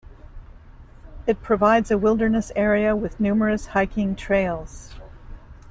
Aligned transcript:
It 1.27 1.43
provides 1.43 1.91
a 1.91 1.97
wilderness 1.99 2.51
area 2.55 2.95
with 2.95 3.19
numerous 3.19 3.67
hiking 3.67 4.15
trails. 4.15 4.95